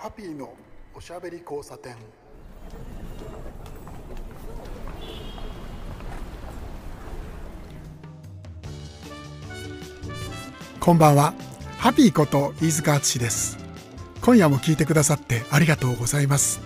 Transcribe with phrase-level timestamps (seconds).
[0.00, 0.54] ハッピーの
[0.94, 1.96] おしゃべり交差点。
[10.78, 11.34] こんばんは。
[11.78, 13.58] ハッピーこと飯塚敦です。
[14.22, 16.60] 今夜も聞いてくださってありがとうございます。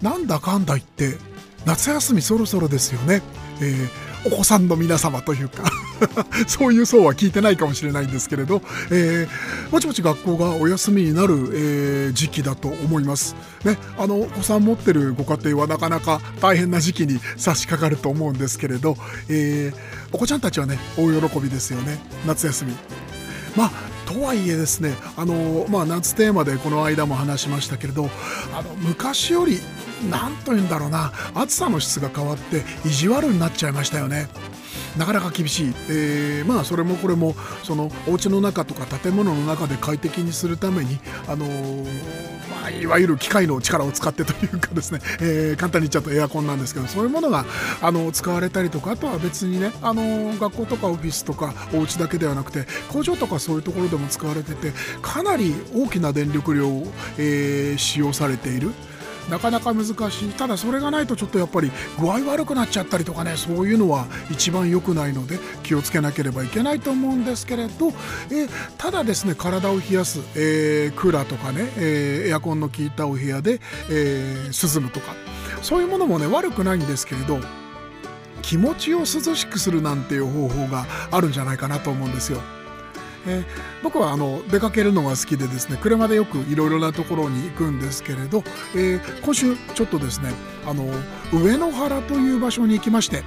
[0.00, 1.16] なんだかんだ言って
[1.64, 3.20] 夏休みそろそろですよね、
[3.60, 5.64] えーお子さんの皆様というか。
[6.46, 13.36] そういう層は聞いてないかもしれないんですけれど、えー、ぼちぼち学校がお休みになる、えー、時期だと思います。
[13.64, 18.96] ね、あのお子さん持ってるご家庭はなかなか大変な時期に差し掛かると思うんですけれど、
[19.28, 19.78] えー、
[20.12, 22.74] お子ちゃんたちはね大喜びですよね夏休み。
[23.56, 28.08] まあとはいえですねあの、まあ、夏テーマでこの間も話しましたけれど
[28.54, 29.58] あの昔より
[30.10, 34.28] 何と言うんだろうな暑さの質が変わって意地悪になっちゃいましたよね。
[34.96, 41.84] なかなか厳しい、えー、まあそれもこれもそのお家の中とか建物の中で快適にするために、あのー、
[42.50, 47.44] まあ、いわゆる機械の力を使ってというかですね、 えー、簡単に言っちゃうとエアコンなんですけどそういうものが
[47.82, 56.86] あの使われたりとかあとは別にね、あの、学校とかオフィスとかお家だけではなくて工場とかそういうところでも使われててかなり大きな電力量を、
[57.18, 58.72] え、使用されている。
[59.30, 59.92] なかなか難し
[60.26, 67.88] いただそれがないとちょっとやっぱり具合悪くなっちゃったりとかねそういうのは一番良くないので気をつけなければいけないと思うんですけれど、
[68.30, 68.46] え、
[68.78, 73.60] ただですね体を冷やす、えー、クーラーとかね、えー、エアコンの効いたお部屋で、
[73.90, 75.14] え涼むとか
[75.62, 77.40] そういうものもね悪くないんですけれど
[78.42, 82.40] 気持ちを涼しくするなんていう方法があるんじゃないかなと思うんですよ。
[83.26, 83.44] えー、
[83.82, 88.42] 僕はあの出かけるのが好きでですね車でよくいろいろなところに行くんですけれど、
[88.74, 90.30] えー、今週ちょっとですね
[90.66, 90.84] あの
[91.32, 93.22] 上野原という場所に行きまして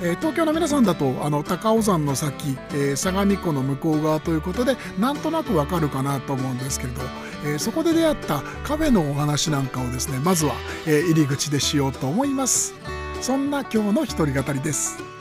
[0.00, 7.00] えー、東京の皆さんだとあの高尾山の先、え、相模湖の向こう側ということでなんとなくわかるかなと思うんですけれど、
[7.44, 10.54] え、そこで出会ったカフェのお話なんかをですねまずは、
[10.86, 12.74] え入り口でしようと思います。
[13.20, 15.17] そんな今日の一人語りです。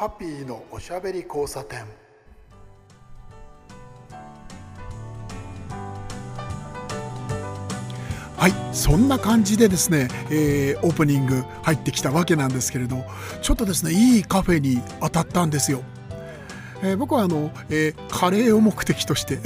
[0.00, 1.80] ハッピーのおしゃべり交差点。
[8.34, 13.04] はいそんな感じでですね、えー、オープニング入ってきたわけなんですけれど
[13.42, 15.82] ちょっとですねいいカフェに当たったんですよ。
[16.82, 19.42] えー、僕はあの、えー、カレーを目的として ね、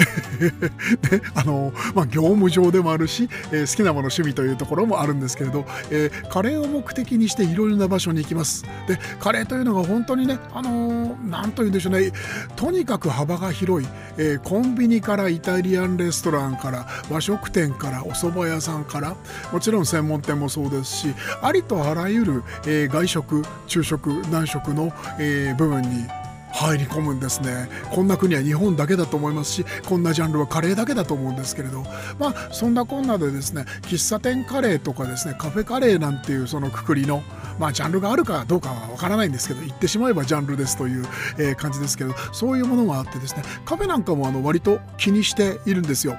[1.34, 8.64] あの、まあ、業務上でもあるし、えー、好きなもの趣味というところもあるんですけれど、えー、カレーを目的にしていろいろな場所に行きます。
[8.86, 12.12] で、カレーというのが本当にね、あのー、と言うんでしょうね、
[12.56, 19.16] とにかく幅が広い、えー、コンビニからイタリアンレストランから和食店からお蕎麦屋さんから
[19.52, 26.06] もちろん専門店もそうですしありとあらゆる、えー、外食昼食南食の、えー、部分に
[26.54, 27.68] 入り込むんですね。
[27.90, 31.82] こんな国は日本だけだと思いますしこんなジャンルはカレーだけだと思うんですけれど。
[32.18, 37.22] まあそんなこんなでですね喫茶店カレーとかですねカフェカレーなんていうそのくくりの
[37.58, 41.04] まあジャンルがあるかどうかはわからないんですけど言ってしまえばジャンルですという、
[41.38, 42.14] え、感じですけど。
[42.32, 46.16] そういうものがあってですねカフェなんかもあの割と気にしているんですよ。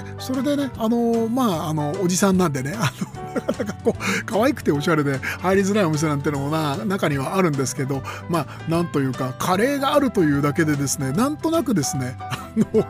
[0.00, 2.92] でそれでねあのまああのおじさんなんでねあ
[3.24, 12.86] のなかなかこう可愛くておしゃれで入りづらいお店なんてのもな中にはあるんですけどまあなんというかカレーがあるというだけでですねなんとなくですねあの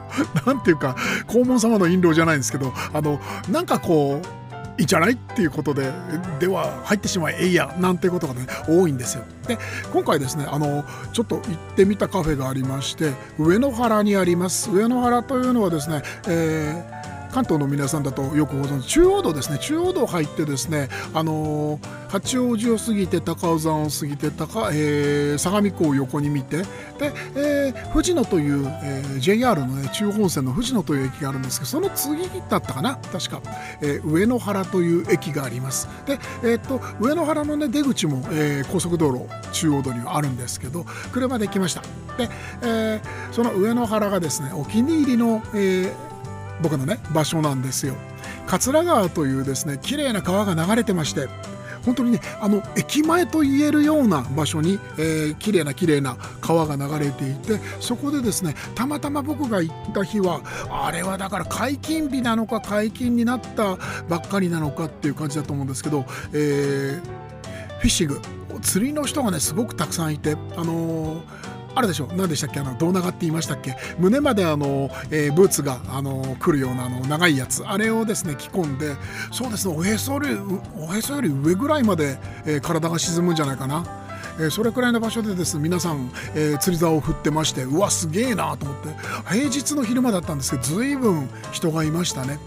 [0.46, 0.96] なんていうか
[1.28, 4.43] 黄門様の印籠じゃないんですけどあのなんかこう
[4.78, 5.12] いいんじゃない？
[5.12, 5.92] っていうことで
[6.40, 9.24] では入ってしまえいやなんてことがね多いんですよ。
[9.46, 9.58] で
[9.92, 11.42] 今回ですねあのちょっと行っ
[11.76, 17.03] てみたカフェがありまして上野原にあります上野原というのはですね、えー
[17.34, 19.58] 関東の皆さんだとよくご存知中央道ですね。
[19.58, 33.42] 中央道入ってですねあのー、八王子を過ぎて高尾山を過ぎて高、えー、相模湖を横に見てで、えー、藤野という、えー、JR の、ね、中央本線の藤野という駅があるんですけどその次だったかな確か、
[33.82, 35.88] えー、上野原という駅があります。
[36.06, 41.82] で、えー、っと上野原の、ね、出口も、えー、高速道路中央道にはあるんですけど車で行きました。
[42.16, 42.30] で、
[42.62, 46.03] えー、その上野原がですねお気に入りの、えー
[46.62, 47.96] 僕のね場所なんですよ。
[48.46, 51.28] 桂川というですね綺麗な川が流れてまして
[51.84, 60.40] 本当にねあの駅前と言えるような場所に、えー、綺麗な綺麗な川が流れていてそこでですねたまたま僕が行った日は
[60.70, 63.76] あれはだから解禁日なのか解禁になった
[64.08, 67.00] ばっかりなのかっていう感じだと思うんですけど、えー、
[67.78, 68.20] フィッシング
[68.62, 72.60] 釣りの人がねすごくたくさんいてあのーあるでしょ何でしたっけ？
[72.60, 73.76] あの胴長って言いましたっけ？
[73.98, 77.64] 胸まであの、えー、ブーツがあの来るようなあの長いやつ。
[77.66, 78.94] あれをですね着込んで
[79.32, 80.28] そうですねおへそより
[80.78, 83.84] おへそより上ぐらいまで、えー、体が沈むんじゃないかな。
[84.36, 88.88] えー、それくらいの場所でですね皆さん、えー、釣り竿を振ってましてうわすげえなと思って。
[89.28, 92.38] 平日の昼間だったんですけど随分人がいましたね。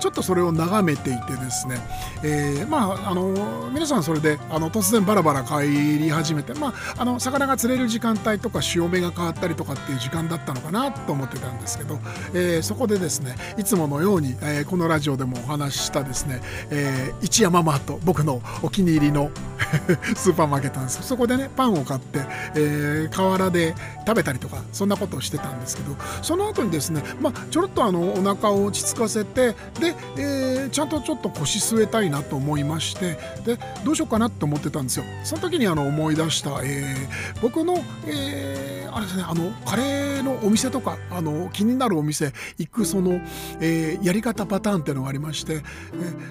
[0.00, 1.76] ちょっとそれを眺めていてですね、
[2.22, 5.66] えー、まああの皆さんそれであの突然バラバラ帰
[5.98, 11.98] り始めて、まあ、あの魚が釣れる時間帯とか潮目が変わったりとかっていう時間だったのかなと思ってたんですけど、
[12.34, 16.40] えー、そこでですねいつものように、えー、このラジオでもお話ししたですね、
[16.70, 19.30] えー、一山マート僕のお気に入りの
[20.16, 22.20] スーパーマーケットなんですそこでねパンを買って、
[22.54, 23.74] えー、河原で
[24.06, 35.04] 食べたりとかそんなことをしてたんですけどその後にですね、まあ、ちょろっとあのお腹を落ち着かせてで、でえー、ちゃんとちょっと腰据えたいなと思いましてでどうしようかなと思ってたんですよ。
[35.22, 43.20] その時にあの思い出した、えー、僕の、えー、あれですねあのカレーのお店とかあの気になるお店行くその、
[43.60, 45.62] え、やり方パターンっていうのがありまして、え、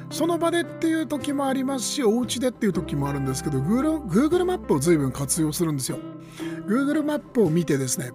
[0.10, 6.00] その場でっていう時もありますしお家でっていう時もあるんですけど Google, Google マップを随分活用するんですよ。
[6.68, 8.12] Google マップを見てですね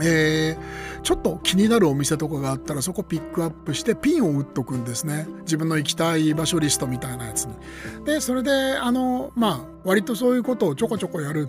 [0.00, 5.26] えー、ちょっと気になるお店とかがあったらそこピックアップしてピンを打っとくんですね。
[5.42, 7.54] 自分の行きたい場所リストみたいなやつに。
[8.04, 11.48] でそれであのまあ割とそういうことをちょこちょこやる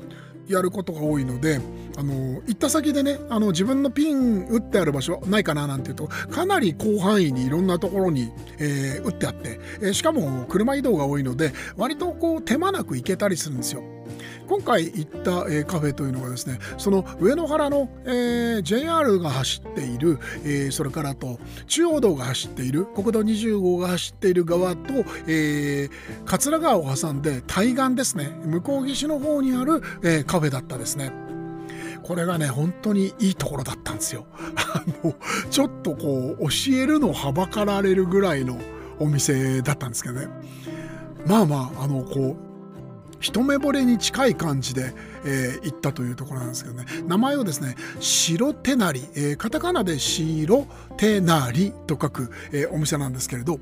[0.50, 1.62] やることが多いので
[1.96, 13.84] あの行った先でねあの自分のピン打ってある場所ないかななんていうとかなり広範囲にいろんなところに、えー、打ってあって、えー、しかも車移動が多いので割とこう手間なく行けたりするんですよ。
[14.48, 24.94] 今回行った、えー、カフェというのがですねその上野原の、えー、JR が走っている、えー、それからと中央道が走っている国道20号が走っている側と、
[25.28, 25.92] えー、
[26.26, 31.12] 桂川を挟んで対岸ですね向こう岸の方にある、え、カフェだったですね。
[32.04, 34.26] これがね本当にいいところだったんですよ。
[34.74, 35.14] あの
[35.52, 38.58] ちょっとこう教えるのはばかられるぐらいの
[39.00, 40.28] お店だったんですけどね。
[41.28, 42.49] まあまああのこう
[43.20, 44.94] 一目惚れに近い感じで、
[45.26, 50.68] えー、行ったというところなんですけどね名前をですね白手なり、えー、カタカナで白
[50.98, 53.60] 手なりと書く、えー、お店なんですけれど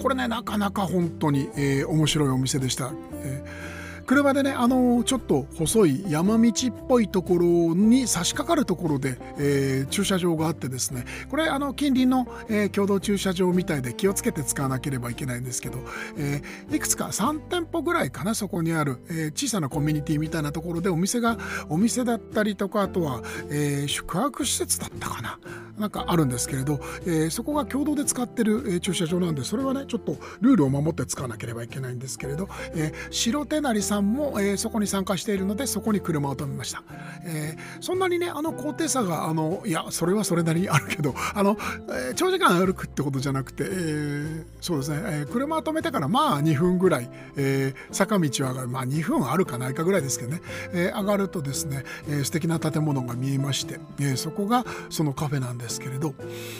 [0.00, 2.92] これねなかなか本当に、えー、面白いお店でした。
[3.22, 15.78] えー車でねあのちょっと細い山道っぽいところに差し掛かるところで、えー、駐車場があってですねこれあの近隣の、えー、共同駐車場みたいで気をつけて使わなければいけないんですけど、
[16.18, 25.38] え、いくつか3店舗ぐらいかなそこにある、え小さなコミュニティみたいなところでお店がお店だったりとかあとは、え宿泊施設だったかな。
[25.78, 36.82] なんかあるんですけれど、えそこが共同で使ってる、え駐車場なんでそれはねちょっとルールを守って使わなければいけないんですけれど、え白手なりさんも、えー、そこに参加しているのでそこに車を止めました、
[37.24, 41.56] えー、そんなにねあの高低差があのいやそれはそれなりにあるけどあの、
[41.88, 48.68] えー、長時間歩くってことじゃなくて、えー、そうですね、えー、車を止めてからまあ2分ぐらい、えー、坂道を上がる。
[48.68, 50.40] まあ2分あるかないかぐらいですけどね、
[50.72, 55.63] えー、上がるとですね、えー、素敵な建物が見えまして、えー、そこがそのカフェなんです。
[55.64, 56.14] ですけれど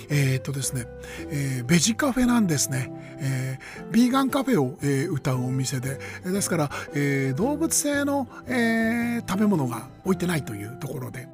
[0.09, 0.87] えー、っとですね、
[1.31, 2.91] えー、ベジカフェなんですね、
[3.21, 11.29] えー、ビーガンカフェを、えー、歌うお店でですから、えーえ、動物性の、えー、食べ物が置いてないというところで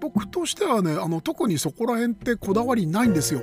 [0.00, 3.42] 僕としてはねあの特にそこら辺ってこだわりないんですよ。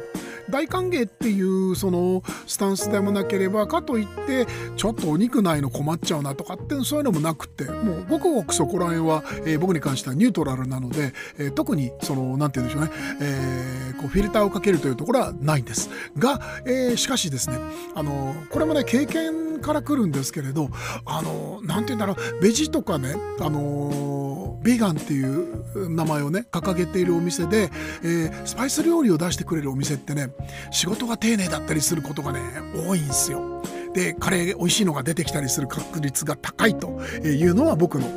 [0.50, 4.48] 大歓迎っていうそのスタンスでもなければかといって
[4.78, 17.58] ちょっとお肉ないの困っちゃうなとかってそういうのもなくってもうごくごくそこら辺は、えー、僕に関してはニュートラルなので、えー、特にその何て言うんでしょうね、えー、こうフィルターをかけるというところはないんですが、えしかしですね
[17.96, 20.70] あのこれもね経験から来るんですけれど
[21.06, 27.70] あの何て言うんだろうベジとかねあのビーガンっていう名前をね掲げているお店で、
[28.04, 30.30] えー、スパイス料理を出してくれるお店ってね
[30.72, 32.42] 仕事が丁寧だったりすることがね
[32.76, 33.62] 多いんですよ。
[33.94, 38.08] でカレー美味しいのが出てきたりする確率が高いというのは僕の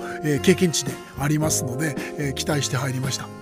[0.43, 3.40] 経験値でありますので期待して入りました。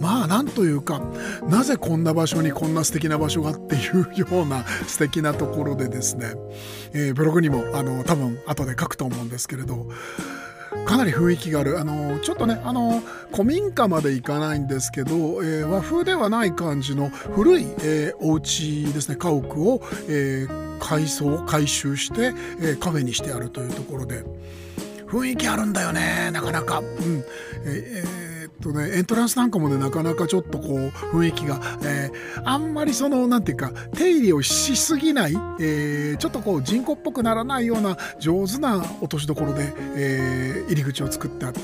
[0.00, 1.00] まあなんというか
[1.48, 6.34] なぜこんな場所にこんな素敵な場所がっていうような素敵なところでですね、
[6.92, 9.86] えー、ブログにもあの多分後で書くと思うんですけれど
[10.86, 13.02] かなり雰囲気があるあのちょっとねあの
[13.32, 24.24] 古民家まで行かないんですけど、えー、和風ではない感じの古い、えー、お家ですね家屋を、えー、改装改修して、えー、カフェにしてあるというところで
[25.06, 26.78] 雰囲気あるんだよねなかなか。
[26.78, 27.24] うん
[27.64, 41.60] えーとねエントランスなんかもねなかなかちょっとこう雰囲気が、えー、あんまりそのなんていうか手入れをしすぎない、えー、ちょっとこう人工っぽくならないような上手な落としどころで、えー、入り口を作ってあって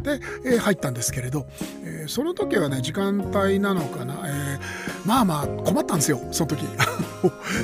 [0.00, 1.46] で、えー、入ったんですけれど、
[1.84, 4.60] えー、その時はね時間帯なのかな、えー、
[5.06, 6.64] まあまあ困ったんですよその時。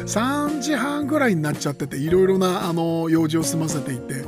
[0.07, 4.27] 3時半ぐらいになっちゃってていろいろなあの用事を済ませていてで、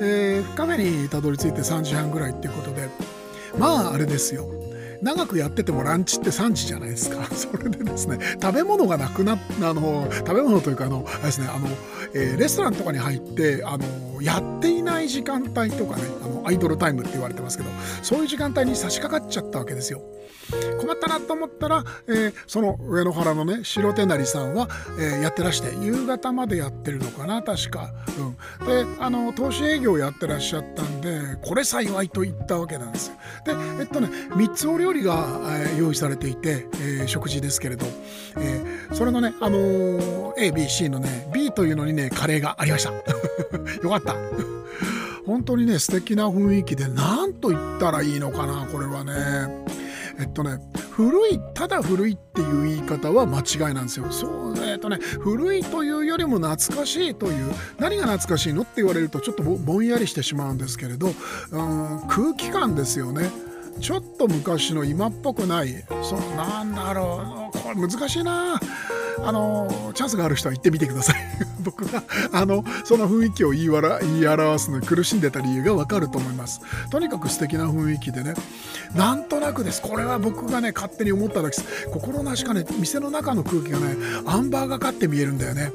[0.00, 2.90] えー、カフェにたどり着いて3時半ぐらいっていうことで
[3.58, 4.46] まああれですよ
[5.02, 7.24] 長くやっててもランチって3時じゃないですか。
[7.34, 11.66] それでですね、食べ物がなくなっあの、食べ物というか、あの、あれですね、あの、
[12.14, 13.84] えー、レストランとかに入って、あの、
[14.22, 17.70] やっていない時間帯とかね、あの、アイドルタイムって言われてますけど、
[18.02, 20.02] そういう時間帯に差し掛かっちゃったわけですよ。
[20.80, 27.92] 困ったなと思ったら、えー、その上野原のね白手成さんは、えー、やってらして夕方までやってるのかな確か、
[28.60, 33.14] うん、であの投資営業やってらっしゃったんでこれ幸いと言ったわけなんですよ。
[33.46, 37.86] でえっとね3つお料理が、えー、用意されていて、え食事ですけれど、
[38.38, 38.62] え
[38.92, 42.92] それのねあの ABC のね B というのにねカレーがありました。
[43.82, 44.11] よかった。
[45.26, 49.12] 本当にね素敵な雰囲気で何と言ったらいいのかなこれはね。
[50.18, 50.58] えっとね
[50.90, 54.10] 古いただ古いっていう言い方は間違いなんですよ。
[54.10, 61.14] そうえっとね古いというよりも懐かしいという何が懐かしいのって言われるとちょっとぼんやりしてしまうんですけれど、うん、
[62.08, 63.30] 空気感ですよね。
[63.80, 68.60] ちょっと昔の今っぽくないそうなんだろうこれ難しいな。
[69.24, 71.16] あのチャンスがある人は行ってみてください。
[71.62, 72.02] 僕が
[72.32, 76.60] あのその雰囲気を言い言い表すのに苦しんでた理由がわかると思います。
[76.90, 78.34] とにかく素敵な雰囲気でね。
[78.94, 79.80] なんとなくです。
[79.80, 81.88] これは僕がね勝手に思っただけです。
[81.90, 85.72] 心なしかね店の中の空気がねアンバーがかって見えるんだよね。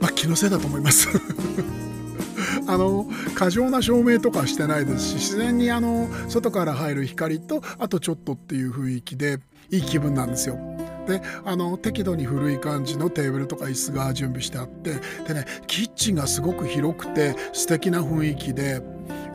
[0.00, 1.08] まあ気のせいだと思います。
[2.68, 9.38] あの過剰な照明とかしてないですし自然にあの外から入る光とあとちょっとっていう雰囲気で
[9.70, 10.75] いい気分なんですよ。
[11.06, 14.94] であの適度に古い感じのテーブルとか椅子が準備してあって
[15.26, 18.82] でねキッチンがすごく広くて素敵な雰囲気で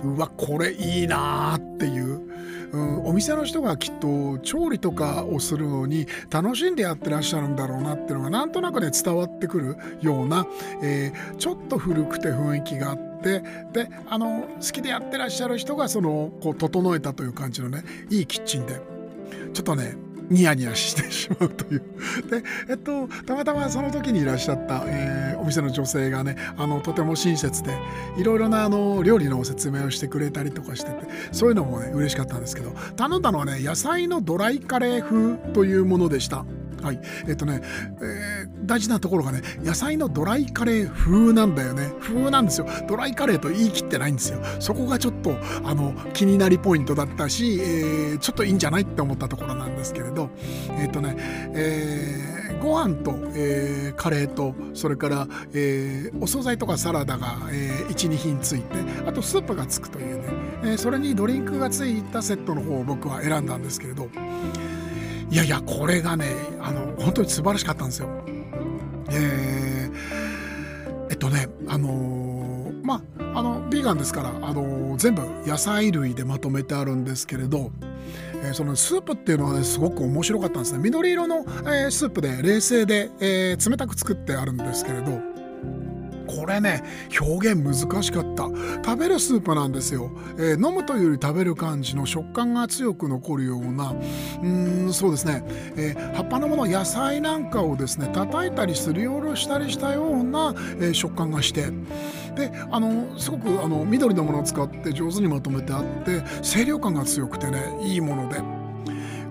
[0.03, 2.31] うわこれいいなーっていう。
[2.71, 10.47] うん、お店の人がきっと調理とかをするのに楽しんでやってらっしゃるんだろうなっていうのがなんとなくね伝わってくるような、
[10.81, 18.79] えー、ちょっと古くて雰囲気があってであの好きでやってらっしゃる人がそのこう整えたという感じのねいいキッチンで
[19.53, 19.95] ちょっとね
[20.31, 21.81] ニヤニヤしてしまうという。
[22.29, 27.77] で、えっと、たまたまその時にいらっしゃった、えー、お店の女性がね、あの、とても親切で、
[28.17, 36.45] いろいろなあの、料理の説明をしてくれたりとかしてて、そういうのもね、嬉しかったんですけど、頼んだのはね、野菜のドライカレー風というものでした。
[36.81, 36.99] はい。
[37.27, 37.61] えっとね、
[38.01, 41.91] えー、大事なところがね、野菜のドライカレー風なんだよね。
[42.01, 42.67] 風なんですよ。
[42.87, 44.39] ドライカレーと言い切ってないんですよ。
[44.59, 50.29] そこがちょっと、あの、気になりポイントだったし、えー、ちょっといいんじゃないって思ったところなんですけれど、
[50.79, 51.15] えっとね、
[51.53, 60.23] えー、ご飯と、えー、カレーと、それから、えー、お惣菜とかサラダが、えー、1、2品ついて、あとスープがつくというね、
[60.63, 64.09] えー、それにドリンクがついたセットの方を僕は選んだんですけれど、
[65.31, 68.09] いやいやこれがねあの本当に素晴らしかったんですよ。
[69.11, 77.71] えー、えっとねあのー、まああのビーガンですから、あのー、全部野菜類でまとめてあるんですけれど、
[78.43, 85.30] えー、そのスープっていうのはねすごく面白かったんですね緑色の、えー、スープで冷製で、え、冷たく作ってあるんですけれど
[86.35, 86.83] これね
[87.19, 88.49] 表現難しかった。
[88.83, 93.93] 食べるスープなんですよ、えー、飲むというより食べる感じの食感が強く残るような
[94.41, 95.43] うんそうですね、
[95.75, 101.69] えー、葉っぱのもの野菜なんかをですね叩いたりすりおろしたりしたような、えー、食感がして。
[102.35, 108.60] であのすごくあの緑のものを使って上手にまとめてあって清涼感が強くてねいいもので。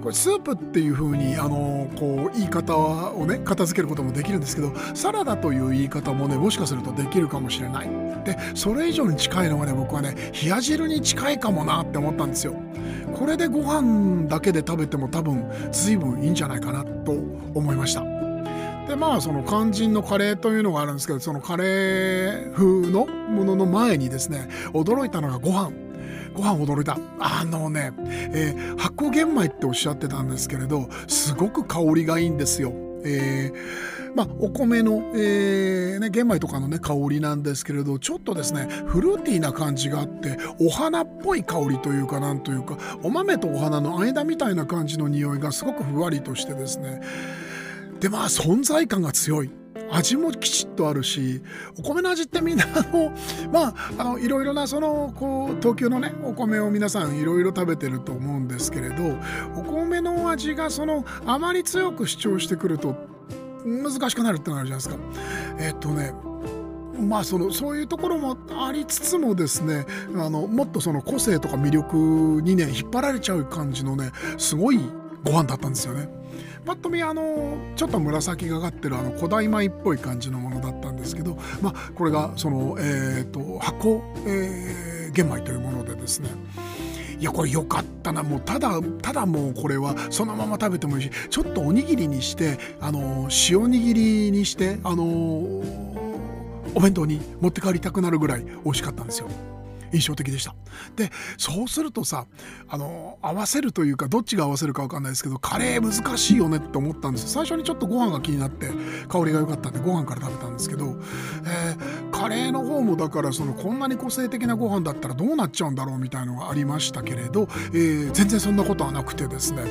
[0.03, 7.89] これスープっていう風にあのこう言い方をね片付けることもできるんですけどサラダという言い方もねもしかするとできるかもしれない。
[8.25, 12.55] でそれ以上に近いのがね僕はね冷や汁に近いかもなって思ったんですよ。
[13.15, 17.13] これでご飯だけで食べても多分随分いいんじゃないかなと
[17.55, 18.03] 思いました。
[18.89, 25.90] でまあその肝心のカレーというのがあるんですけどそのカレー風のものの前にですね驚いたのがご飯。
[26.35, 32.73] ご飯驚いたあのね、えー、発酵玄米っておっしゃってたんですけれどすごく香りがいいんですよ。
[33.05, 47.01] えーまあ、お米の、えーね、玄米とかの、ね、香りなんですけれどちょっとですねフルーティーな感じがあってお花っぽい香りというかなんというかお豆とお花の間みたいな感じの匂いがすごくふわりとしてですね。
[48.01, 49.60] でまあ存在感が強い。
[49.91, 51.43] 味もきちっとあるし
[51.79, 53.13] お米の味ってみんなあの
[53.53, 59.17] まああのいろいろなそのこう東京のねお米を皆さんいろいろ食べてると思うんですけれど
[59.57, 62.97] お米の味がそのあまり強く主張してくると
[63.65, 64.97] 難しくなるってのあるじゃないですか。
[65.59, 66.15] えっとね
[67.01, 71.97] まあそのそういうところもありつつもですねあのもっとその個性とか魅力
[72.43, 74.81] にね引っ張られちゃう感じのねすごい
[75.25, 76.20] ご飯だったんですよね。
[76.65, 86.29] ぱっと見あのちょっと紫がかってるあの古代米っぽい感じのものだったんですけど、まあ、これがその、えーと、発酵、えー、玄米というものでですね
[87.19, 99.29] いやこれ良かったなもうただただもうこれはそのまま食べてもいいしちょっとおにぎりにしてあの塩握りにしてあのお弁当に持って帰りたくなるぐらい美味しかったんですよ。
[99.93, 100.55] 印象的でした。
[100.97, 102.27] でそうするとさ
[102.69, 108.71] あの合わせるというかどっちが合わせるか分かんないですけどカレー難しいよねって思ったんです最初にちょっとご飯が気になって
[109.09, 110.97] 香りが良かったんでご飯から食べたんですけど、
[111.45, 119.63] えー、カレーの方もだからそのこんなに個性的なご飯だったらどうなっちゃうんだろうみたいのがありましたけれど、えー、全然そんなことはなくてですね、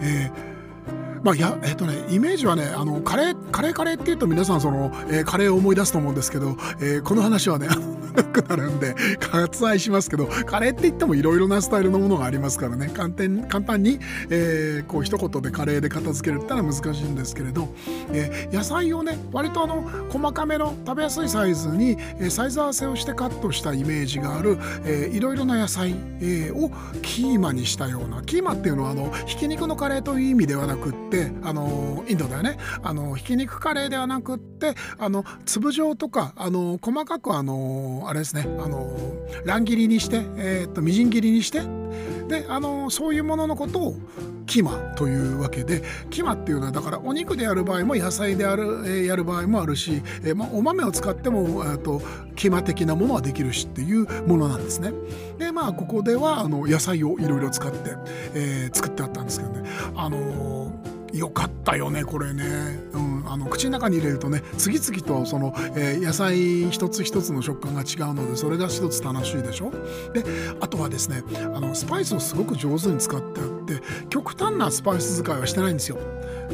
[0.00, 0.56] えー
[1.22, 7.66] まあ、やえっ、とねイメージはねあのカレーカレーカレーっていうと皆さんその、えー、カレーを思い出すと思うんですけど、えー、この話はね
[8.24, 8.94] くなるんで
[9.32, 12.88] 割愛しますけどカレーって言ってもいろいろなスタイルのものがありますからね。
[12.88, 13.98] 簡単簡単に、
[14.30, 17.68] えー、こう一言でカレーで片付けるってのは難しいんですけれど、
[18.12, 24.58] えー、野菜をね割とあの細かめの食べやすいサイズに、えー、サイズ合わせをしてカットしたイメージがある、
[25.12, 26.70] いろいろな野菜、えー、を
[27.02, 32.58] キーマにしたようなキーマっていうのはあのひき肉のカレーという意味ではなくてってあのインドだよね。
[32.82, 38.90] あのひき肉カレーではなくってあの粒状とかあの細かくあのあれですねあの
[39.44, 41.62] 乱切りにして、えー、っとみじん切りにして
[42.28, 43.94] であのそういうもののことを
[44.46, 52.00] キマというわけでキマっていうのはだからお肉でやる場合も野菜である、えー、やる場合もあるし、えーまあ、お豆を使っても、えーと、
[52.36, 54.92] キマ的なものはできるしっていうものなんですね。
[55.38, 57.78] でまあここではあの野菜をいろいろ使って、
[58.34, 59.68] えー、作ってあったんですけどね。
[59.96, 60.65] あのー
[61.18, 62.44] よかったよねこれね、
[62.92, 69.70] うん、あの口の中に入れるとね次々とその、えー、野菜一つ一つの食感が違うのでそれが一つ楽しいでしょ？
[70.12, 70.24] で
[70.60, 71.22] あとはですね
[71.54, 75.98] あのスパイスをすごく上手に使ってあって極端なスパイス使いはしてないんですよ。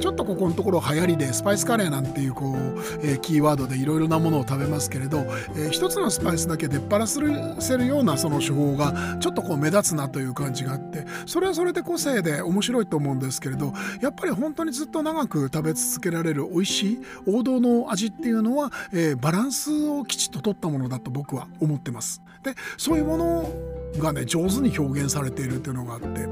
[0.01, 2.57] ちょっとここのところ流行りでスパイスカレーなんていうこう、
[3.03, 22.23] えー、キーワードでいろいろなものを食べますけれど、えー、一つのスパイスだけ出っ張らせるようなその手法がちょっとこう目立つなという感じがあってそれはそれで個性で面白いと思うんですけれどやっぱり本当にずっと長く食べ続けられる美味しい王道の味っていうのは、えー、バランスをきちっと取ったものだと僕は思ってます。
[22.43, 23.53] でそういうもの
[23.99, 26.27] がね上手に表現されているっていうのがあって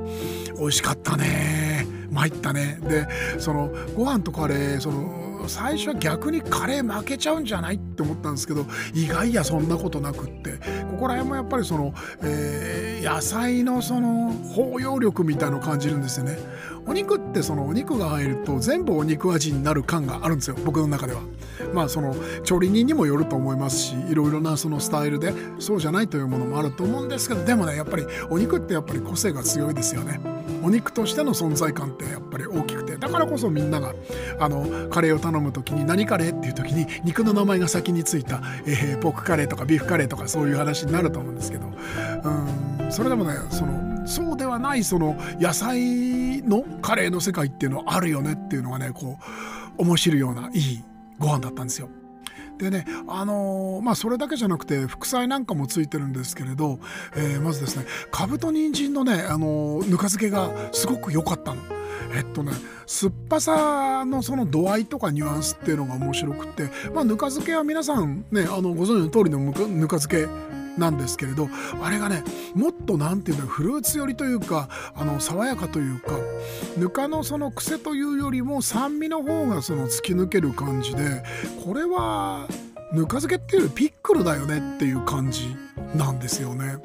[0.59, 1.87] 美味しかったね。
[2.11, 2.79] 参ったね。
[2.83, 3.07] で
[3.39, 10.59] そのご飯とカレーその最初は逆にカレー負けちゃうんじゃないって思ったんですけど意外やそんなことなくって。
[10.91, 16.37] ここら辺もやっぱりその、えー、野菜のその包容力みたいのを感じるんですよね。
[16.87, 20.57] お肉ってそのお肉が入ると全部お肉味になる感があるんですよ。
[20.65, 21.21] 僕の中では。
[21.75, 30.21] まあその調理人にもよると思いますしいろいろなそのスタイルでそうじゃないというものもあると思うんですけどでもねやっぱりお肉ってやっぱり個性が強いですよね。
[30.63, 33.95] お肉としての存在感ってやっぱり大きくてだからこそみんなが
[34.39, 41.67] あのカレーを頼む時に何カレーっていう時に肉の名前が先についた、えー、ポークカレーとかビーフカレーとかそういう話になると思うんですけど。
[42.25, 49.19] うんそれでもねそのそうではないその野菜のカレーの世界っていうのはあるよねっていうのがねこ
[49.79, 50.83] う面白いようないい
[51.19, 51.89] ご飯だったんですよ。
[52.59, 56.79] でねあのー、まあそれだけじゃなくて副菜なんかもついてるんですけれど、
[57.17, 61.63] えー、まずですねかぶと人参のね、あのー、ぬか漬けがすごく良かったの。
[62.15, 62.53] えっとね
[62.87, 70.27] 酸っぱさのその度合いとかニュアンスっていうのが面白くてまあぬか漬けは皆さんねあのご存知の通りのぬか漬け
[70.81, 71.49] なんですけれど
[71.81, 76.19] あれがねもっと何て言うんだろうフルーツ寄りというかあの爽やかというか
[76.77, 81.23] ぬかのその癖というよりも酸味の方がその突き抜ける感じで
[81.65, 82.49] これは
[82.93, 85.55] ぬか漬けっていうよりピックルだよねっていう感じ
[85.95, 86.79] なんですよね。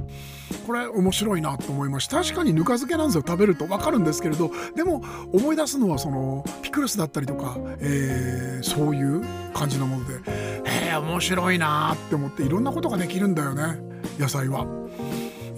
[0.65, 9.22] これ面白いなと思いました確かにぬか漬けなんですよ食べると分かるんですけれどでも思い出すのはそのピクルスだったりとか、えー、そういう
[9.54, 10.15] 感じのもので
[10.65, 13.80] へえ、面白いなって思っていろんなことができるんだよね
[14.20, 14.65] 野菜は。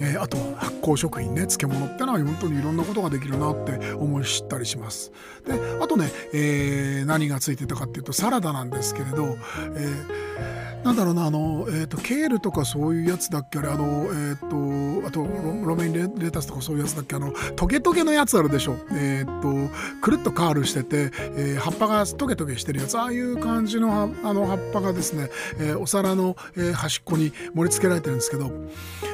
[0.00, 5.12] えー、あと発酵食品ね漬物ってのは本当にいろんなことができるなって思い知ったりします。
[5.46, 9.36] であとね、えー、何がついてたかっていうとサラダなんですけれど、
[9.74, 15.26] えーなんだろうなあの、えーと、ケールとかそういうやつだっけあれあの、えーと、あと
[15.66, 28.50] ロメインレタスとかそういうやつだっけあのトゲトゲのやつあるでしょえっ、ー、とくるっとカールしてて、えー、葉っぱがトゲトゲしてるやつああいう感じのあの葉っぱがですね、えー、お皿の、え端っこに盛り付けられてるんですけど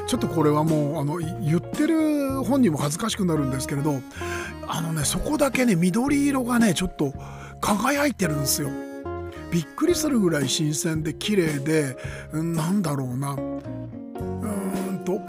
[0.06, 4.00] ちょっとこれはもうあの言ってる本人も恥ずかしくなるんですけれど
[4.66, 7.12] あのねそこだけね緑色がねちょっと
[7.60, 8.70] 輝いてるんですよ。
[9.50, 11.96] びっくりするぐらい新鮮で綺麗で
[12.32, 13.32] なんだろうな。
[13.32, 15.20] うんと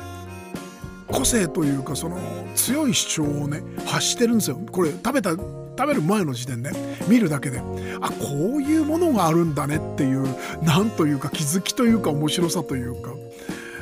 [1.07, 2.17] 個性というかその
[2.55, 4.59] 強い主張をね発してるんですよ。
[4.71, 6.71] これ食べた食べる前の時点で
[7.07, 7.61] 見るだけで。
[8.01, 10.27] あこういうものがあるんだねっていう
[10.63, 13.11] なんというか気づきというか面白さというか。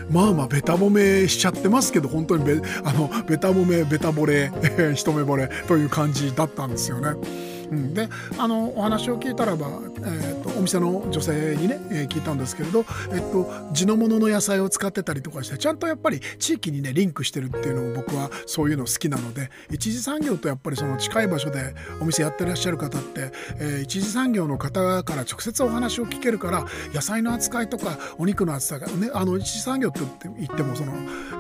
[0.10, 4.52] まあまあベタ褒めしちゃってますけど本当にべあのベタ褒めべたぼれ
[4.96, 7.53] 一目ぼれという感じだったんですよね。
[7.74, 8.08] うん、で
[8.38, 30.00] あのお話を聞いたらば、えーと、お店の女性にね、えー、聞いたんですけれど、えっと、地のものの野菜を使ってたりとかしてちゃんとやっぱり地域にねリンクしてるっていうのも僕はそういうの好きなので一次産業とやっぱりその近い場所でお店やってらっしゃる方って、えー、一次産業の方から直接お話を聞けるから野菜の扱いとかお肉の扱いねあの一次産業って
[30.38, 30.94] 言ってもその、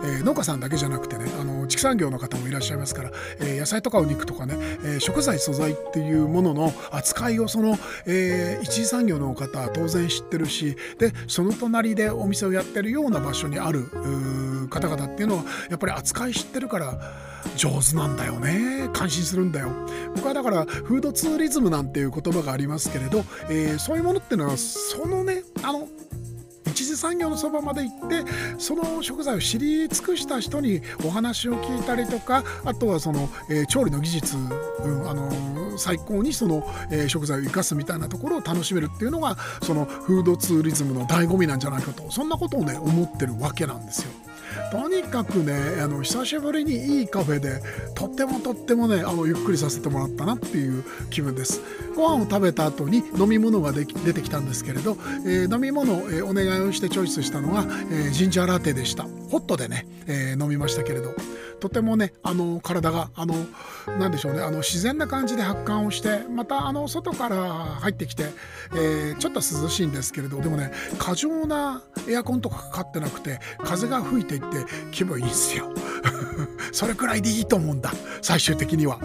[0.04, 13.90] えー、農家さんだけじゃなくてねあの畜産業の方もいらっしゃいますから、えー、野菜とかお肉とかね、え食材素材っていういうものの扱いをその、えー、一次産業の方は当然知ってるしでその隣でお店をやってるような場所にある
[14.70, 17.00] 方々っていうのはやっぱり扱い知ってるから
[17.56, 18.90] 上手なんだよね。
[18.94, 19.70] 感心するんだよ。
[20.16, 25.88] 僕はだからフードツーリズムなんていう言葉がありますけれど、えー、そういうものっていうのはそのねあの
[26.74, 28.26] 一次産業のそばまで行って
[28.58, 44.12] その食材を知り尽くした人にお話を聞いたりとかあとはその、えー、調理の技術、うん、あのー、最高にその、えー、食材を生かすみたいなところを楽しめるっていうのがそのフードツーリズムの醍醐味なんじゃないかとそんなことをね思ってるわけなんですよ。
[44.72, 47.62] とにかくねあの久しぶりにいいカフェで
[47.96, 51.62] とってもとってもねあのゆっくりさせてもらったなっていう気分です。
[51.96, 57.62] ご飯を食べた後に飲み物がで出てきたんですけれど、えー、飲み物、え、お願いをしてチョイスしたのが、
[57.92, 59.04] えー、ジンジャーラテでした。
[59.30, 61.13] ホットでね、え飲みましたけれど。
[61.63, 63.36] とてもねあの体があの
[63.97, 67.38] 何でしょうねあの自然な感じで発汗をしてまたあの外から
[67.80, 68.26] 入ってきて、
[68.76, 74.47] えちょっと涼しいんですけれどでもね過剰なエアコンとかかかってなくて風が吹いていって
[74.91, 75.71] 気分いいんですよ。
[76.72, 79.00] それくらいでいいと思うんだ最終的には。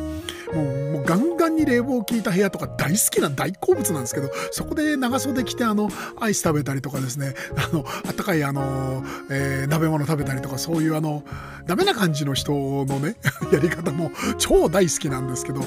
[0.52, 11.24] もうもうガンガンに冷房を効いた部屋とか大好きな大好物なんですけどそこで長袖着てあのアイス食べたりとかですねあのあったかいあの、えー、鍋物食べたりとかそういうあの
[11.66, 13.16] ダメな感じの人のね
[13.52, 15.62] やり方も超大好きなんですけど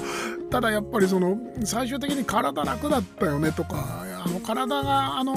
[0.50, 5.36] ただやっぱりその最終的に体楽だったよねとかあの体があの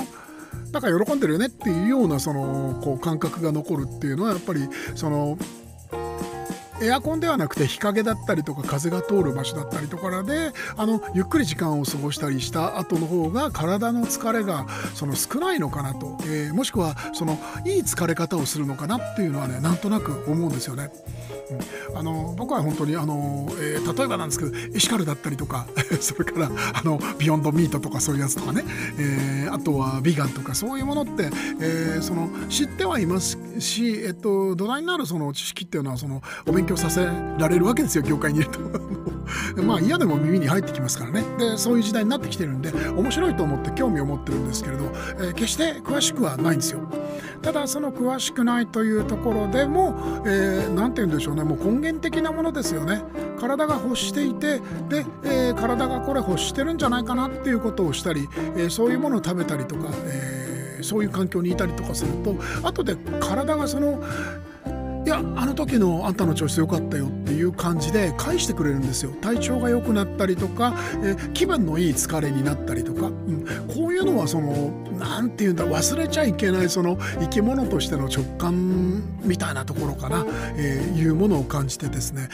[0.71, 5.39] だか喜んでるよねっていうようなそのこう感覚が残るっていうのはやっぱりその
[6.83, 20.91] エアコンではなくて日陰だったりとか風が通る場所だったりとかであのゆっくり時間を過ごしたりした後の方が体の疲れがその少ないのかなと、えー、もしくはそのいい疲れ方をするのかなっていうのはねなんとなく思うんですよね。
[21.95, 25.67] あの僕は本当にあの、えー、例えばなんですけどエシカルだったりとか
[26.01, 28.65] それからあのビヨンドミートとかそういうやつとかね、
[28.99, 31.31] えー、あとはビガンとかそういうものって、
[31.61, 37.07] えー、その知ってはいますし、えっと、土台になるその知識っていうのはそのお勉強させ
[37.39, 38.61] られるわけですよ業界にいると。
[39.63, 44.85] まあ嫌でも耳に入ってきますからねでそういう時代になってきてるんで面白いと思って興味を持ってるんですけれど、
[45.19, 46.81] えー、決して詳しくはないんですよ。
[47.43, 49.93] ただその詳しくないというところでも
[50.25, 53.03] 何、えー、て言うんでしょうねもう根源的なものですよね。
[53.39, 64.03] 体が欲していてで、えー、体がこれ欲してるんじゃないかなっていうことをしたり、えー、そういうものを食べたりとか、えそういう環境にいたりとかすると後で体がその
[65.05, 69.13] いやあの時のあんたの調子良かったよっていう感じで返してくれるんですよ。
[69.21, 80.25] 体調が良くなったりとか、えー、気分のいい疲れになったりとか、うん、こういうのはその何て言うんだ忘れちゃいけないその生き物としての直感みたいなところかな、
[80.57, 82.29] えー、いうものを感じてですね。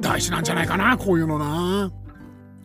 [0.00, 2.03] 大事なんじゃないかなこういうのな。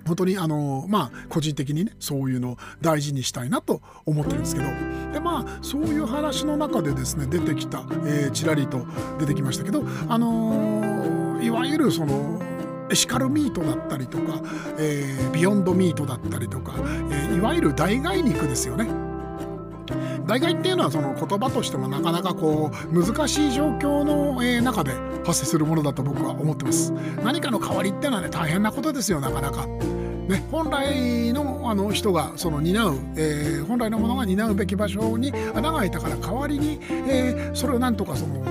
[0.10, 4.67] 本当にあのまあ個人的にねそういうのを大事にしたいなと思ってるんですけど。
[5.13, 8.86] でまあそういう話の中でですね出てきた、えー、ちらりと
[9.19, 12.39] 出てきましたけどあの、いわゆるその
[12.91, 14.41] エシカルミートだったりとか、
[14.78, 16.74] えー、ビヨンドミートだったりとか、
[17.12, 18.88] え、いわゆる代替肉ですよね。
[20.28, 24.93] 代替っていうのはその言葉としてもなかなかこう難しい状況の、え中で
[25.26, 26.93] 発生するものだと僕は思ってます。
[27.24, 29.67] 何かの代わりっていうのはね大変なことですよなかなか。
[30.30, 38.46] ね、本来のあの人がその担う、えー、本来のものが担うべき場所に穴が開いたから代わりに、えー、それをなんとかその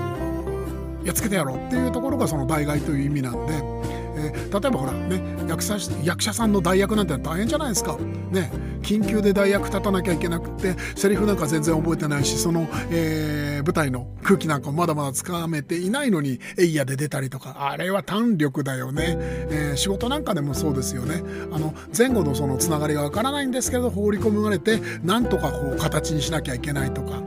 [1.05, 3.78] やっつけてやろうっていうところがその代替という意味なんで。
[4.19, 7.97] えー、例えばほらね役者役者さんの代役なんて大変じゃないですか。
[8.31, 8.51] ね
[8.81, 27.21] 緊急で代役立たなきゃいけなくてセリフなんか全然覚えてないしその、えー、舞台の空気なんかまだまだつかめていないのにエイヤで出たりとかあれは胆力だよね、えー、仕事なんかでもそうですよねあの前後のそのつながりがわからないんですけど放り込まれてなんとかこう形にしなきゃいけないとか。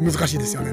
[0.00, 0.72] 難しいですよね。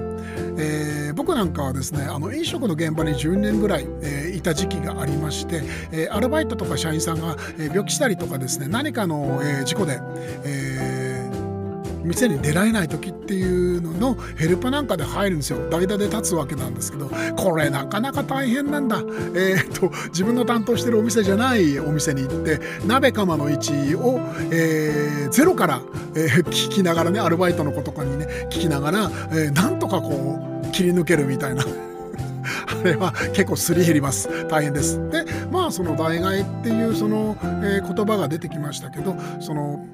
[0.57, 9.99] えー、僕なんかはですねあの飲食の現場に10年ぐらい、えー、いた時期がありまして、えー、アルバイトとか社員さんが、え病気したりとかですね何かの、え事故で、
[10.43, 11.00] えー
[12.03, 15.69] 店に出られない時っていうののヘルプなんかで入るんですよ。
[15.69, 18.99] 代打で立つわけなんですけどこれなかなか大変なんだ。
[19.35, 24.19] えー、っと自分の担当してるお店じゃないお店に行って鍋釜の位置を、
[24.51, 25.81] えー、ゼロから、
[26.15, 31.63] えー、聞きながらねアルバイトの子とかにね聞きながら、えー、なんとかこう切り抜けるみたいな。
[32.67, 34.47] あれは結構すり減ります。
[34.47, 34.99] 大変です。
[35.09, 39.85] でまあその代替えっていうその、えー、言葉が出てきましたけどその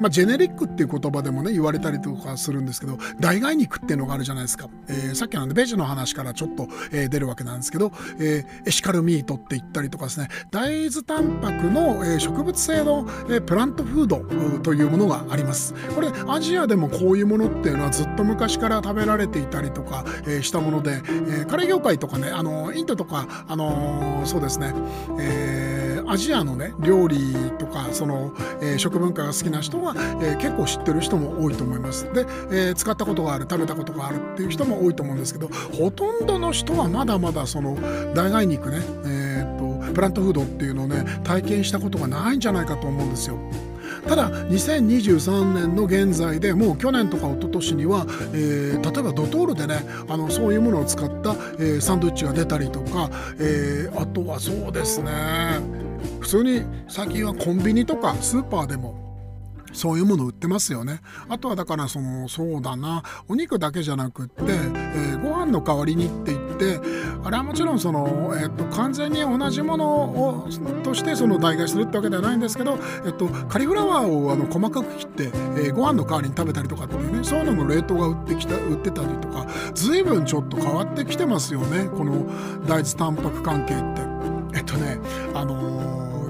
[0.00, 10.28] まあ、ジェネリックっていう言葉でもね言われたりとかするんですけど代替肉っていうのがあるじゃないですか、えー、さっきのベジの話からちょっと、えー、出るわけなんですけど、えー、エシカルミートって言ったりとかですね。
[10.50, 14.24] 大豆タンパクの、えー、植物性の、えー、プラントフード
[14.60, 15.74] というものがあります。
[15.94, 24.72] これアジアでもこういうものっていうのはずっと昔から食べられていたりとか、えー、したもので、えー、カレー業界とかねあのインドとかあのー、そうですね、
[25.20, 32.20] えー、アジアのね料理とかその、えー、食文化が好きな人は、えー、結構知ってる人も多いと思いますで、
[32.50, 37.74] えー、使ったことがある食べたことがあるっていう人も多いと思うんですけどほとんどの人はまだまだその
[38.14, 43.38] 代替肉ね、えー、とプラントフードっていうのをね体験したことがないんじゃないかと思うんですよ。
[44.08, 49.76] ただ2023年の現在でもう去年とか一昨年には、えー、例えばドトールでね
[50.08, 55.12] あのそういうものを使った、えー、サンドイッチが出たりとか、えー、あとはそうですね
[56.20, 59.03] 普通に最近はコンビニとかスーパーでも
[59.74, 61.00] そういうもの売ってますよね。
[61.28, 63.02] あとはだからそのそうだな。
[63.28, 66.80] お肉だけじゃなくって、えー、ご飯の代わりにって言って
[67.22, 70.48] あれはもちろんその、えー、っと完全に同じものを
[70.82, 81.88] としてその代替するってわけではないんですけど、えっと、カリフラワーをあの細かく切って、えー、ご飯の代わりに食べたりとかっていうねそういうのも冷凍が売ってきた売ってたりとか随分ちょっと変わってきてますよね。
[81.88, 82.26] この
[82.66, 84.14] 大豆タンパク関係って。
[84.56, 84.98] えっとね
[85.34, 85.73] あの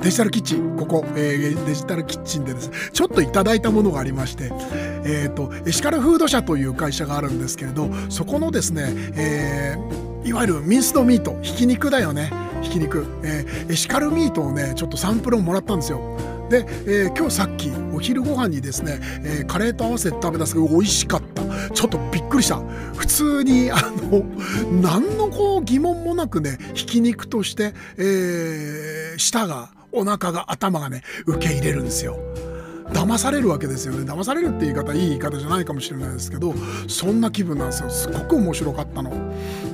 [0.04, 4.50] デジタルキッチンここ、えー、デジタルキッチンでですねちょっといただいたものがありまして、
[5.02, 16.18] えーと、エシカルフード社という会社があるんですけれどそこのですね、えー、いわゆるミンスドミートひき肉だよねひき肉、えー、エシカルミートをねちょっとサンプルをもらったんですよ。
[16.50, 21.42] で、えー、今日さっきお昼ご飯にですね、えー、カレーと合わせて食べたんですけど美味しかった。
[21.70, 22.60] ちょっとびっくりした。
[22.94, 23.76] 普通にあ
[24.10, 24.22] の
[24.82, 32.18] 何のこう疑問もなくねひき肉として、えー、舌がお腹が頭がね受け入れるんですよ。
[32.92, 34.10] 騙されるわけですよね。
[34.10, 36.54] 騙されるって言い方いい言い方じゃないかもしれないですけど
[36.86, 37.90] そんな気分なんですよ。
[37.90, 39.10] すごく面白かったの。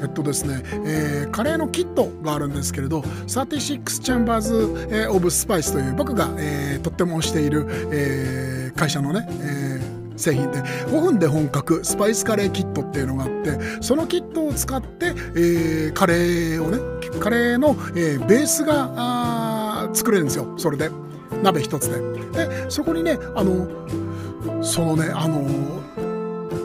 [0.03, 16.79] えっとですね、えー、カレーのキットがあるんですけれど36 Chambers、えー、of Spice という僕が、えー、とっても推している、えー、会社のね、えー、製品で5分で本格スパイスカレーキットっていうのがあってそのキットを使って、えー、カレーをね
[17.21, 19.60] カレーの、えー、ベースが
[19.93, 20.55] 作れるんですよ。
[20.57, 20.91] それで。
[21.43, 22.47] 鍋一つで。
[22.49, 23.69] でそこにねあの
[24.63, 25.43] そのねあの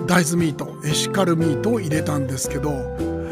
[0.05, 2.71] 大豆ミートエシカルミートを入れたんですけど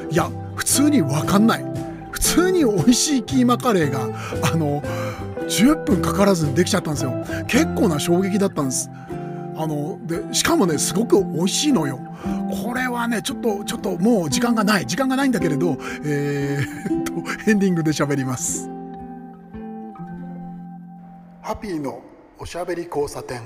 [0.09, 1.65] いや普通に分かんない。
[2.11, 4.03] 普通に美味しいキーマカレーが
[4.51, 4.81] あの
[5.47, 7.13] 10分かからずにできちゃったんですよ。
[7.47, 8.89] 結構な衝撃だったんです。
[9.55, 11.99] あのでしかもねすごく美味しいのよ。
[12.63, 14.85] これはねちょっとちょっともう時間がない。
[14.85, 17.13] 時間がないんだけれどえー、と
[17.49, 18.72] エンディングで喋ります。
[21.53, 22.01] ハピーの
[22.39, 23.39] おしゃべり交差点。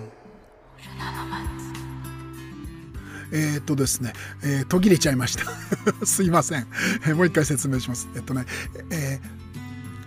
[3.33, 5.43] えー、っとですね、えー、途切れちゃいました。
[6.07, 6.67] すいません、
[7.03, 8.07] えー、もう一回説明します。
[8.15, 8.45] えっとね、
[8.91, 9.19] え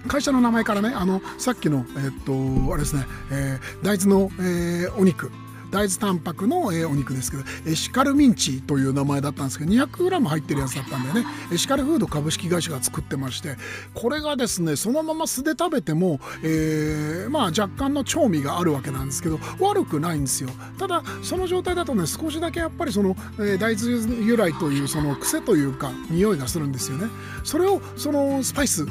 [0.06, 5.30] ー、会社の名前からねあのさっきのえっとあれですね、えー、大豆の、えー、お肉。
[5.70, 11.26] 大豆タンパクの、えー、お肉ですけどエシカルミンチという名前だったんですけど 200g 入ってるやつだったんでね。
[11.52, 13.56] エシカルフード株式会社が作ってまして
[13.94, 20.50] これがですねそのまま素で食べても、えー、まあ若干の調味があるわけなんですけど悪くないんですよ。
[20.78, 27.06] ただその状態だとね少しだけやっぱりその、えー、大豆由来というその癖というか匂いがするんですよね。
[27.44, 28.86] それをそのスパイス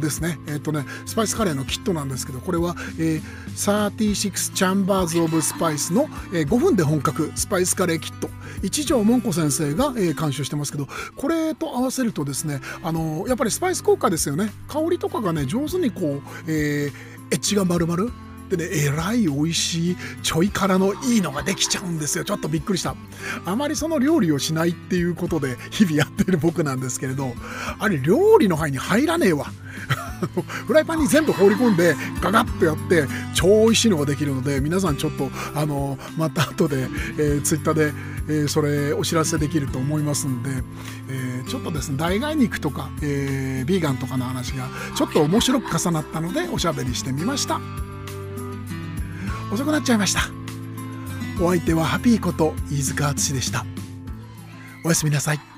[0.00, 0.38] ですね。
[0.46, 8.28] えっ、とねスパイスカレーのキットなんですけどこれは、えー、36 Chambers of Spice のの、えー、5分で本格スパイスカレーキット。
[8.62, 10.86] 一条文子先生が、えー、監修してますけど
[11.16, 14.52] これと合わせるとですねあのー、やっぱりスパイス効果ですよね。
[14.68, 16.92] 香りとかがね上手にこう、えー、
[17.32, 18.10] エッジが丸々。
[18.50, 22.24] でねえらい美味しいちょい辛のいいのができちゃうんですよ。
[22.24, 22.96] ちょっとびっくりした。
[23.44, 27.32] あまりその料理をしないっていうことで日々やってる僕なんですけれど
[27.78, 29.46] あれ料理の範囲に入らねえわ。
[30.66, 37.92] フライパンに全部放り込んでガガッとやって超美味しいのができるので皆さんちょっとあのまた後で、えー、ツイッターで、
[38.28, 40.50] えー、それお知らせできると思いますんで、
[41.08, 47.60] えー、ちょっとですね大概肉とか、えー、ビーガンとかの話がちょっと面白く重なったのでおしゃべりしてみました。
[49.52, 50.30] 遅くなっちゃいました。
[51.42, 53.64] お相手はハピーこと飯塚敦でした。
[54.84, 55.49] おやすみなさい。